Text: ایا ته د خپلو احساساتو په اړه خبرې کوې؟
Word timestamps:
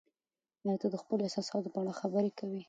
ایا 0.63 0.75
ته 0.81 0.87
د 0.93 0.95
خپلو 1.01 1.21
احساساتو 1.25 1.73
په 1.73 1.79
اړه 1.81 1.93
خبرې 2.01 2.31
کوې؟ 2.37 2.59